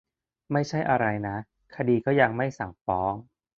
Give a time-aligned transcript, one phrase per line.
[0.51, 1.37] ไม่ใช่อะไรนะ
[1.75, 3.13] คดีก็ยังไม่สั่งฟ้อง